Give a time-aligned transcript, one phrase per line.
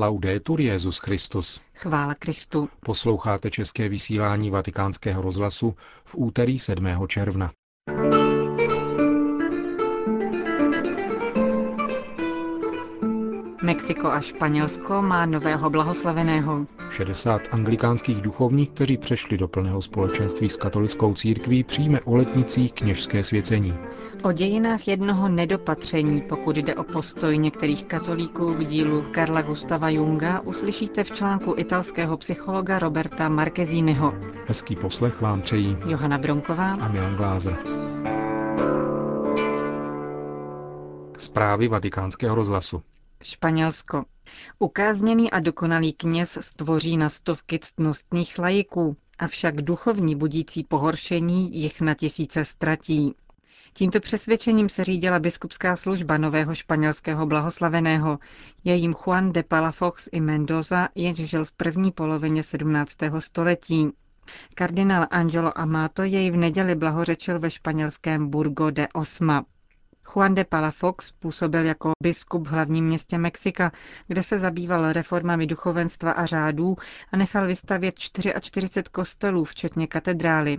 [0.00, 1.60] Laudetur Jezus Christus.
[1.74, 2.68] Chvála Kristu.
[2.80, 5.74] Posloucháte české vysílání Vatikánského rozhlasu
[6.04, 6.86] v úterý 7.
[7.08, 7.52] června.
[13.68, 16.66] Mexiko a Španělsko má nového blahoslaveného.
[16.90, 23.22] 60 anglikánských duchovních, kteří přešli do plného společenství s katolickou církví, přijme o letnicích kněžské
[23.22, 23.78] svěcení.
[24.22, 30.40] O dějinách jednoho nedopatření, pokud jde o postoj některých katolíků k dílu Karla Gustava Junga,
[30.40, 34.14] uslyšíte v článku italského psychologa Roberta Marquezínyho.
[34.46, 37.56] Hezký poslech vám přejí Johana Bronková a Milan Glázer.
[41.18, 42.82] Zprávy vatikánského rozhlasu.
[43.22, 44.04] Španělsko.
[44.58, 51.94] Ukázněný a dokonalý kněz stvoří na stovky ctnostných lajiků, avšak duchovní budící pohoršení jich na
[51.94, 53.14] tisíce ztratí.
[53.72, 58.18] Tímto přesvědčením se řídila biskupská služba nového španělského blahoslaveného.
[58.64, 62.96] Je jim Juan de Palafox i Mendoza, jenž žil v první polovině 17.
[63.18, 63.90] století.
[64.54, 69.44] Kardinál Angelo Amato jej v neděli blahořečil ve španělském Burgo de Osma.
[70.14, 73.72] Juan de Palafox působil jako biskup v hlavním městě Mexika,
[74.06, 76.76] kde se zabýval reformami duchovenstva a řádů
[77.12, 80.58] a nechal vystavět 44 kostelů, včetně katedrály.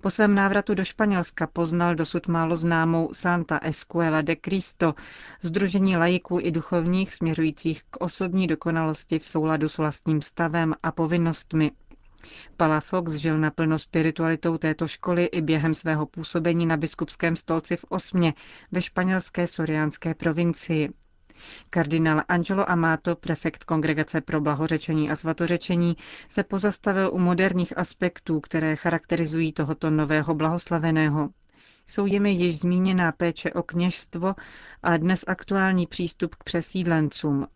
[0.00, 4.94] Po svém návratu do Španělska poznal dosud málo známou Santa Escuela de Cristo,
[5.42, 11.70] združení lajiků i duchovních směřujících k osobní dokonalosti v souladu s vlastním stavem a povinnostmi.
[12.56, 18.34] Palafox žil naplno spiritualitou této školy i během svého působení na biskupském stolci v Osmě
[18.72, 20.90] ve španělské soriánské provincii.
[21.70, 25.96] Kardinál Angelo Amato, prefekt Kongregace pro blahořečení a svatořečení,
[26.28, 31.30] se pozastavil u moderních aspektů, které charakterizují tohoto nového blahoslaveného.
[31.86, 34.34] Jsou jimi již zmíněná péče o kněžstvo
[34.82, 37.46] a dnes aktuální přístup k přesídlencům,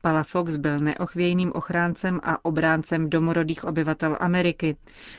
[0.00, 4.76] Palafox byl neochvějným ochráncem a obráncem domorodých obyvatel Ameriky.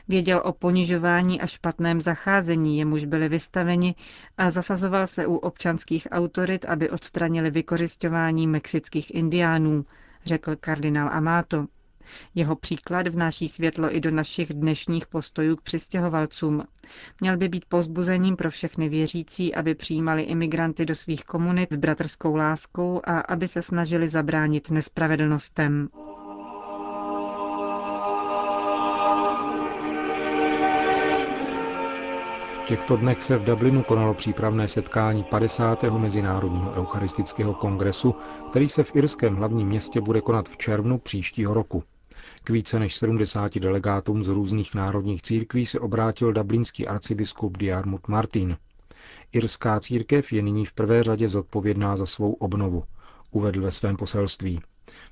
[0.08, 3.96] Věděl o ponižování a špatném zacházení, jemuž byli vystaveni
[4.38, 9.86] a zasazoval se u občanských autorit, aby odstranili vykořišťování mexických indiánů,
[10.26, 11.66] řekl kardinál Amato.
[12.36, 16.64] Jeho příklad vnáší světlo i do našich dnešních postojů k přistěhovalcům.
[17.22, 22.36] Měl by být pozbuzením pro všechny věřící, aby přijímali imigranty do svých komunit s bratrskou
[22.36, 25.90] láskou a aby se snažili zabránit nespravedlnostem.
[32.62, 35.84] V těchto dnech se v Dublinu konalo přípravné setkání 50.
[35.84, 38.16] Mezinárodního eucharistického kongresu,
[38.50, 41.84] který se v irském hlavním městě bude konat v červnu příštího roku.
[42.44, 48.58] K více než 70 delegátům z různých národních církví se obrátil dublinský arcibiskup Diarmut Martin.
[49.32, 52.84] Irská církev je nyní v prvé řadě zodpovědná za svou obnovu,
[53.32, 54.62] uvedl ve svém poselství.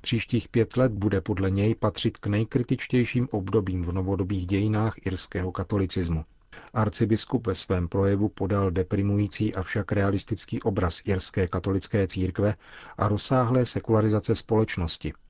[0.00, 6.24] Příštích pět let bude podle něj patřit k nejkritičtějším obdobím v novodobých dějinách irského katolicismu.
[6.74, 12.54] Arcibiskup ve svém projevu podal deprimující avšak realistický obraz irské katolické církve
[12.98, 15.12] a rozsáhlé sekularizace společnosti–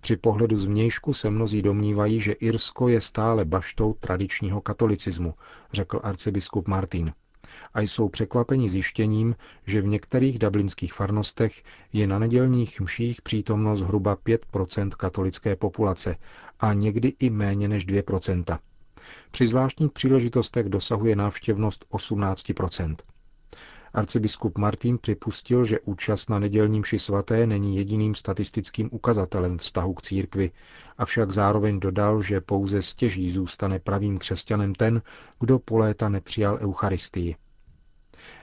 [0.00, 5.34] při pohledu zvnějšku se mnozí domnívají, že Irsko je stále baštou tradičního katolicismu,
[5.72, 7.12] řekl arcibiskup Martin.
[7.74, 9.34] A jsou překvapeni zjištěním,
[9.66, 16.16] že v některých dublinských farnostech je na nedělních mších přítomnost zhruba 5% katolické populace
[16.60, 18.58] a někdy i méně než 2%
[19.30, 22.52] Při zvláštních příležitostech dosahuje návštěvnost 18
[23.96, 30.02] Arcibiskup Martin připustil, že účast na nedělním ši svaté není jediným statistickým ukazatelem vztahu k
[30.02, 30.50] církvi,
[30.98, 35.02] avšak zároveň dodal, že pouze stěží zůstane pravým křesťanem ten,
[35.40, 37.36] kdo po léta nepřijal Eucharistii.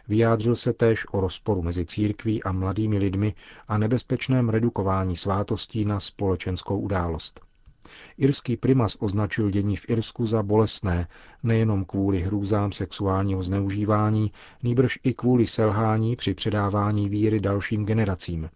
[0.07, 3.33] Vyjádřil se též o rozporu mezi církví a mladými lidmi
[3.67, 7.41] a nebezpečném redukování svátostí na společenskou událost.
[8.17, 11.07] Irský primas označil dění v Irsku za bolestné,
[11.43, 14.31] nejenom kvůli hrůzám sexuálního zneužívání,
[14.63, 18.49] nýbrž i kvůli selhání při předávání víry dalším generacím.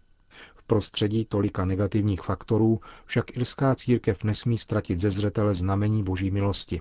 [0.54, 6.80] V prostředí tolika negativních faktorů však irská církev nesmí ztratit ze zřetele znamení boží milosti.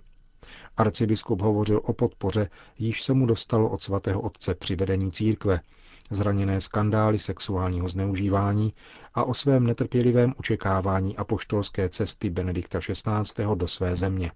[0.77, 5.59] Arcibiskup hovořil o podpoře, již se mu dostalo od svatého otce při vedení církve,
[6.09, 8.73] zraněné skandály sexuálního zneužívání
[9.13, 13.45] a o svém netrpělivém očekávání apoštolské cesty Benedikta XVI.
[13.55, 14.31] do své země.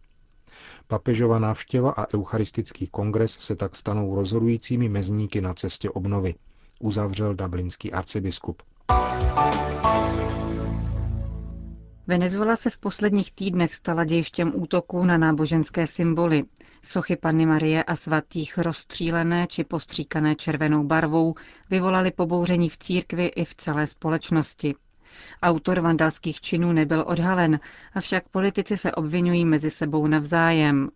[0.88, 6.36] Papežova návštěva a eucharistický kongres se tak stanou rozhodujícími mezníky na cestě obnovy,
[6.80, 8.64] uzavřel dublinský arcibiskup.
[12.08, 16.44] Venezuela se v posledních týdnech stala dějištěm útoků na náboženské symboly.
[16.84, 21.36] Sochy Panny Marie a svatých rozstřílené či postříkané červenou barvou
[21.70, 24.76] vyvolaly pobouření v církvi i v celé společnosti.
[25.44, 27.60] Autor vandalských činů nebyl odhalen,
[27.94, 30.90] avšak politici se obvinují mezi sebou navzájem.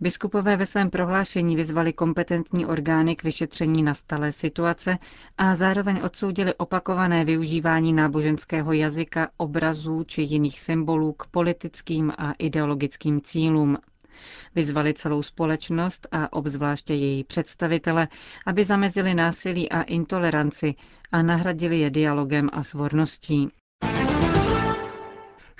[0.00, 4.98] Biskupové ve svém prohlášení vyzvali kompetentní orgány k vyšetření nastalé situace
[5.38, 13.20] a zároveň odsoudili opakované využívání náboženského jazyka, obrazů či jiných symbolů k politickým a ideologickým
[13.20, 13.76] cílům.
[14.54, 18.08] Vyzvali celou společnost a obzvláště její představitele,
[18.46, 20.74] aby zamezili násilí a intoleranci
[21.12, 23.48] a nahradili je dialogem a svorností.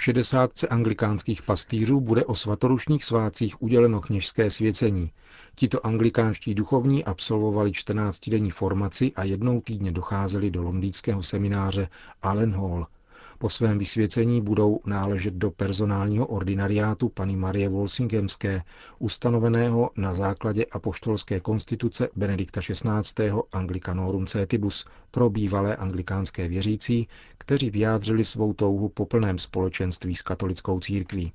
[0.08, 5.10] Šedesátce anglikánských pastýřů bude o svatorušních svácích uděleno kněžské svěcení.
[5.54, 11.88] Tito anglikánští duchovní absolvovali 14-denní formaci a jednou týdně docházeli do londýnského semináře
[12.22, 12.86] Allen Hall–
[13.38, 18.62] po svém vysvěcení budou náležet do personálního ordinariátu paní Marie Wolsingemské,
[18.98, 23.30] ustanoveného na základě apoštolské konstituce Benedikta XVI.
[23.52, 27.08] Anglicanorum Cetibus pro bývalé anglikánské věřící,
[27.38, 31.32] kteří vyjádřili svou touhu po plném společenství s katolickou církví.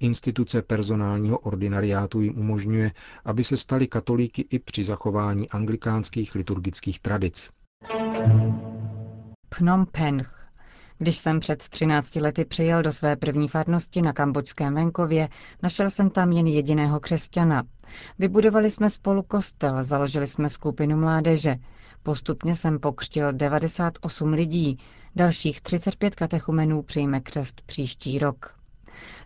[0.00, 2.92] Instituce personálního ordinariátu jim umožňuje,
[3.24, 7.50] aby se stali katolíky i při zachování anglikánských liturgických tradic.
[9.48, 10.39] Phnom Penh
[11.00, 15.28] když jsem před 13 lety přijel do své první farnosti na kambočském venkově,
[15.62, 17.62] našel jsem tam jen jediného křesťana.
[18.18, 21.56] Vybudovali jsme spolu kostel, založili jsme skupinu mládeže.
[22.02, 24.78] Postupně jsem pokřtil 98 lidí,
[25.16, 28.54] dalších 35 katechumenů přijme křest příští rok.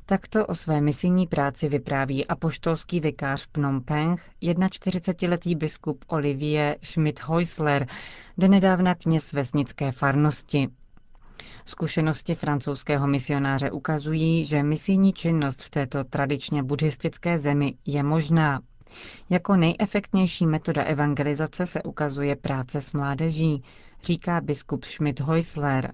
[0.07, 7.87] Takto o své misijní práci vypráví apoštolský vikář Phnom Penh, 41-letý biskup Olivier Schmidt-Heusler,
[8.39, 10.69] donedávna kněz vesnické farnosti.
[11.65, 18.61] Zkušenosti francouzského misionáře ukazují, že misijní činnost v této tradičně buddhistické zemi je možná.
[19.31, 23.63] Jako nejefektnější metoda evangelizace se ukazuje práce s mládeží,
[24.03, 25.93] říká biskup Schmidt Heusler.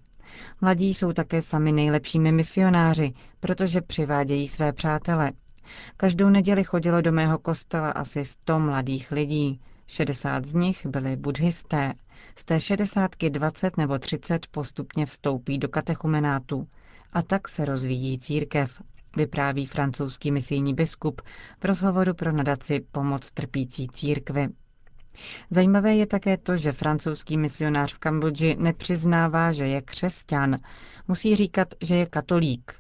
[0.61, 5.33] Mladí jsou také sami nejlepšími misionáři, protože přivádějí své přátele.
[5.97, 9.61] Každou neděli chodilo do mého kostela asi 100 mladých lidí.
[9.91, 11.93] 60 z nich byli buddhisté.
[12.37, 16.69] Z té šedesátky 20 nebo 30 postupně vstoupí do katechumenátu.
[17.13, 18.83] A tak se rozvíjí církev,
[19.17, 21.23] vypráví francouzský misijní biskup
[21.61, 24.49] v rozhovoru pro nadaci Pomoc trpící církvy.
[25.51, 30.57] Zajímavé je také to, že francouzský misionář v Kambodži nepřiznává, že je křesťan.
[31.09, 32.75] Musí říkat, že je katolík.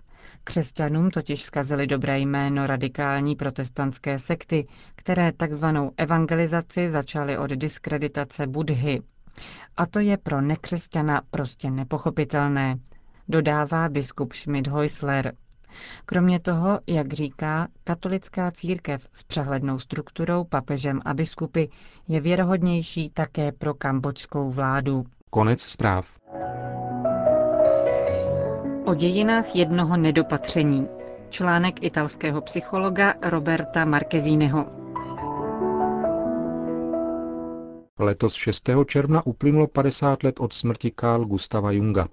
[0.44, 9.02] Křesťanům totiž zkazili dobré jméno radikální protestantské sekty, které takzvanou evangelizaci začaly od diskreditace Budhy.
[9.76, 12.76] A to je pro nekřesťana prostě nepochopitelné,
[13.28, 15.32] dodává biskup Schmidt-Heusler.
[16.06, 21.64] Kromě toho, jak říká, katolická církev s přehlednou strukturou, papežem a biskupy
[22.08, 25.04] je věrohodnější také pro kambočskou vládu.
[25.30, 26.20] Konec zpráv.
[28.90, 30.86] O dějinách jednoho nedopatření.
[31.28, 34.66] Článek italského psychologa Roberta Marquezíneho.
[37.98, 38.70] Letos 6.
[38.86, 42.08] června uplynulo 50 let od smrti Carl Gustava Junga.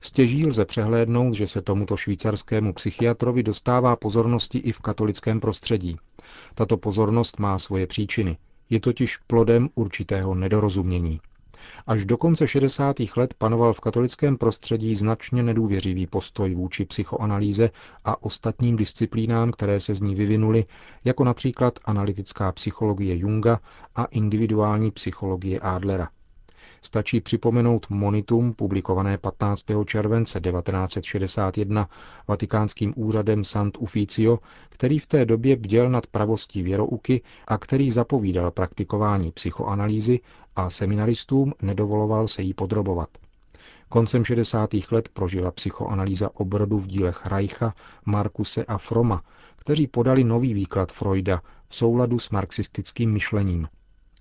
[0.00, 5.96] Stěží lze přehlédnout, že se tomuto švýcarskému psychiatrovi dostává pozornosti i v katolickém prostředí.
[6.54, 8.36] Tato pozornost má svoje příčiny.
[8.70, 11.20] Je totiž plodem určitého nedorozumění.
[11.86, 12.96] Až do konce 60.
[13.16, 17.70] let panoval v katolickém prostředí značně nedůvěřivý postoj vůči psychoanalýze
[18.04, 20.64] a ostatním disciplínám, které se z ní vyvinuly,
[21.04, 23.60] jako například analytická psychologie Junga
[23.96, 26.08] a individuální psychologie Adlera.
[26.82, 29.64] Stačí připomenout Monitum, publikované 15.
[29.86, 31.88] července 1961
[32.28, 34.38] vatikánským úřadem Sant Ufficio,
[34.68, 40.20] který v té době bděl nad pravostí věrouky a který zapovídal praktikování psychoanalýzy
[40.56, 43.08] a seminaristům nedovoloval se jí podrobovat.
[43.88, 44.70] Koncem 60.
[44.90, 49.22] let prožila psychoanalýza obrodu v dílech Reicha, Markuse a Froma,
[49.56, 53.68] kteří podali nový výklad Freuda v souladu s marxistickým myšlením.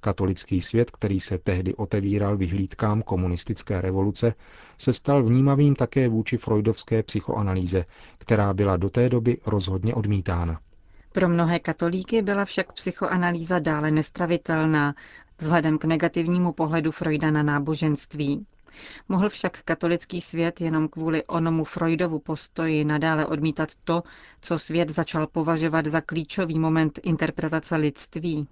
[0.02, 4.34] Katolický svět, který se tehdy otevíral vyhlídkám komunistické revoluce,
[4.78, 7.86] se stal vnímavým také vůči freudovské psychoanalýze,
[8.18, 10.60] která byla do té doby rozhodně odmítána.
[11.12, 14.96] Pro mnohé katolíky byla však psychoanalýza dále nestravitelná
[15.38, 18.46] vzhledem k negativnímu pohledu Freuda na náboženství.
[19.10, 24.04] Mohl však katolický svět jenom kvůli onomu Freudovu postoji nadále odmítat to,
[24.42, 28.48] co svět začal považovat za klíčový moment interpretace lidství.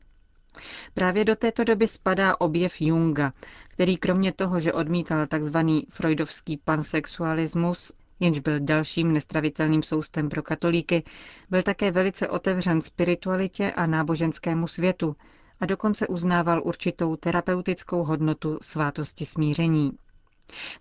[0.94, 3.34] Právě do této doby spadá objev Junga,
[3.68, 5.58] který kromě toho, že odmítal tzv.
[5.90, 11.04] freudovský pansexualismus, jenž byl dalším nestravitelným soustem pro katolíky,
[11.50, 15.16] byl také velice otevřen spiritualitě a náboženskému světu
[15.64, 19.92] a dokonce uznával určitou terapeutickou hodnotu svátosti smíření.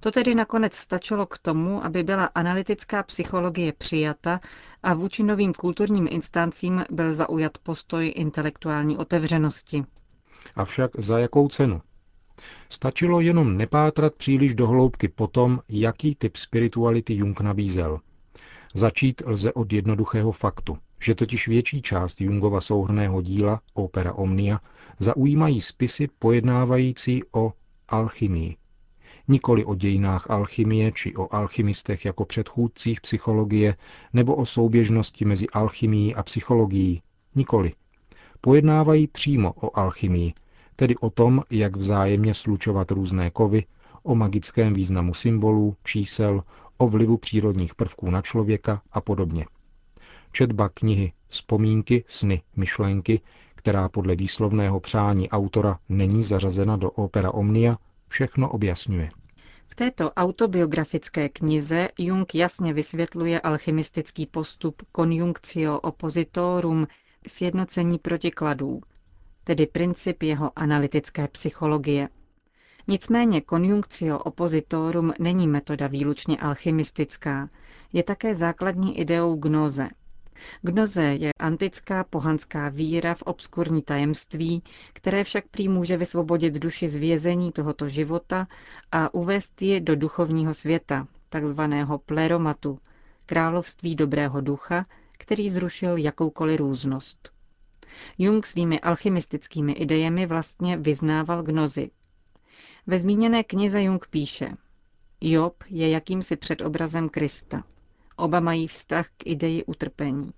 [0.01, 4.41] To tedy nakonec stačilo k tomu, aby byla analytická psychologie přijata
[4.83, 9.85] a vůči novým kulturním instancím byl zaujat postoj intelektuální otevřenosti.
[10.57, 11.81] Avšak za jakou cenu?
[12.69, 18.01] Stačilo jenom nepátrat příliš do hloubky po tom, jaký typ spirituality Jung nabízel.
[18.75, 24.61] Začít lze od jednoduchého faktu, že totiž větší část Jungova souhrného díla, opera Omnia,
[24.99, 27.53] zaujímají spisy pojednávající o
[27.89, 28.57] alchymii,
[29.29, 33.77] nikoli o dějinách alchymie či o alchymistech jako předchůdcích psychologie
[34.13, 37.03] nebo o souběžnosti mezi alchymií a psychologií.
[37.35, 37.73] Nikoli.
[38.41, 40.33] Pojednávají přímo o alchymii,
[40.77, 43.65] tedy o tom, jak vzájemně slučovat různé kovy,
[44.03, 46.43] o magickém významu symbolů, čísel,
[46.79, 49.47] o vlivu přírodních prvků na člověka a podobně.
[50.33, 53.21] Četba knihy Vzpomínky, sny, myšlenky,
[53.55, 57.77] která podle výslovného přání autora není zařazena do opera Omnia,
[58.09, 59.11] všechno objasňuje.
[59.67, 66.87] V této autobiografické knize Jung jasně vysvětluje alchymistický postup conjunctio oppositorum
[67.29, 68.81] sjednocení protikladů,
[69.45, 72.09] tedy princip jeho analytické psychologie.
[72.89, 77.49] Nicméně conjunctio oppositorum není metoda výlučně alchymistická,
[77.93, 79.89] je také základní ideou gnoze–
[80.63, 84.63] Gnoze je antická pohanská víra v obskurní tajemství,
[84.93, 88.47] které však prý může vysvobodit duši z vězení tohoto života
[88.93, 92.79] a uvést ji do duchovního světa, takzvaného pleromatu,
[93.27, 94.85] království dobrého ducha,
[95.19, 97.33] který zrušil jakoukoliv různost.
[98.19, 101.91] Jung svými alchymistickými idejemi vlastně vyznával gnozy.
[102.87, 104.49] Ve zmíněné knize Jung píše,
[105.21, 107.65] Job je jakýmsi předobrazem Krista.
[108.23, 110.31] Oba mají vztah k ideji utrpení.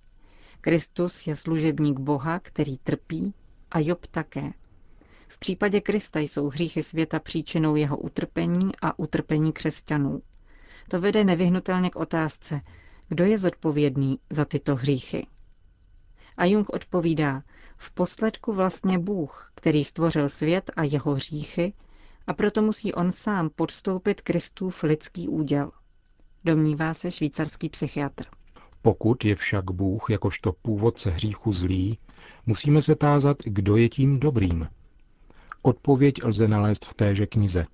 [0.60, 3.34] Kristus je služebník Boha, který trpí,
[3.70, 4.52] a Job také.
[5.28, 10.22] V případě Krista jsou hříchy světa příčinou jeho utrpení a utrpení křesťanů.
[10.88, 12.60] To vede nevyhnutelně k otázce,
[13.08, 15.26] kdo je zodpovědný za tyto hříchy.
[16.36, 17.42] A Jung odpovídá,
[17.76, 21.72] v posledku vlastně Bůh, který stvořil svět a jeho hříchy,
[22.26, 25.70] a proto musí on sám podstoupit Kristův lidský úděl–
[26.44, 28.24] domnívá se švýcarský psychiatr.
[28.82, 31.98] Pokud je však Bůh jakožto původce hříchu zlý,
[32.46, 34.68] musíme se tázat, kdo je tím dobrým.
[35.62, 37.66] Odpověď lze nalézt v téže knize.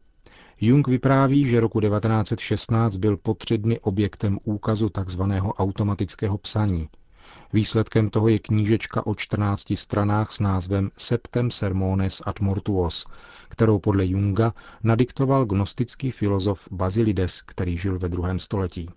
[0.61, 5.23] Jung vypráví, že roku 1916 byl po tři dny objektem úkazu tzv.
[5.59, 6.89] automatického psaní.
[7.53, 13.07] Výsledkem toho je knížečka o 14 stranách s názvem Septem Sermones ad Mortuos,
[13.49, 18.89] kterou podle Junga nadiktoval gnostický filozof Bazilides, který žil ve druhém století.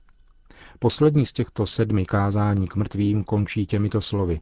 [0.80, 4.40] Poslední z těchto sedmi kázání k mrtvým končí těmito slovy.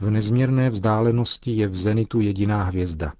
[0.00, 3.12] V nezměrné vzdálenosti je v zenitu jediná hvězda,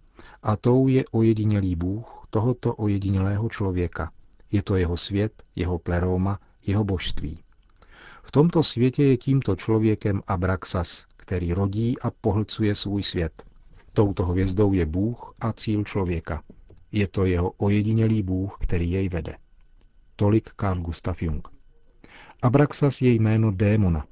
[0.42, 4.10] a tou je ojedinělý Bůh tohoto ojedinělého člověka.
[4.52, 7.38] Je to jeho svět, jeho pleroma, jeho božství.
[8.22, 13.42] V tomto světě je tímto člověkem Abraxas, který rodí a pohlcuje svůj svět.
[13.92, 16.42] Touto hvězdou je Bůh a cíl člověka.
[16.92, 19.36] Je to jeho ojedinělý Bůh, který jej vede.
[20.16, 21.48] Tolik Carl Gustav Jung.
[22.42, 24.06] Abraxas je jméno démona.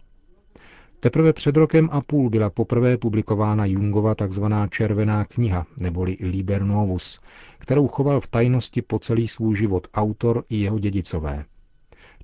[1.00, 4.45] Teprve před rokem a půl byla poprvé publikována Jungova tzv.
[4.71, 7.21] červená kniha, neboli Liber Novus,
[7.59, 11.45] kterou choval v tajnosti po celý svůj život autor i jeho dědicové.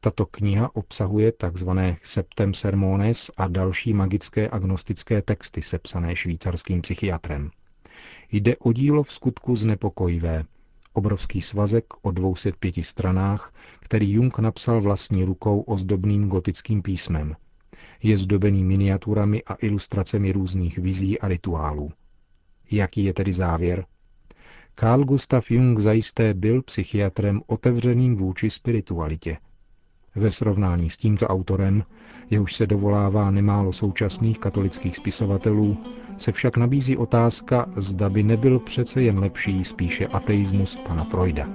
[0.00, 1.68] Tato kniha obsahuje tzv.
[2.02, 7.50] Septem Sermones a další magické agnostické texty sepsané švýcarským psychiatrem.
[8.32, 10.44] Jde o dílo v skutku znepokojivé,
[10.92, 17.36] obrovský svazek o 205 stranách, který Jung napsal vlastní rukou ozdobným gotickým písmem.
[18.02, 21.92] Je zdobený miniaturami a ilustracemi různých vizí a rituálů.
[22.70, 23.86] Jaký je tedy závěr?
[24.80, 29.36] Carl Gustav Jung zajisté byl psychiatrem otevřeným vůči spiritualitě,
[30.16, 31.82] ve srovnání s tímto autorem,
[32.30, 35.76] jehož se dovolává nemálo současných katolických spisovatelů,
[36.16, 41.48] se však nabízí otázka, zda by nebyl přece jen lepší spíše ateismus pana Freuda.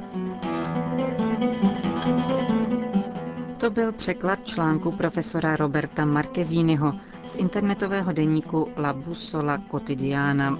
[3.58, 6.94] To byl překlad článku profesora Roberta Marquezínyho
[7.26, 10.60] z internetového deníku La Bussola Quotidiana.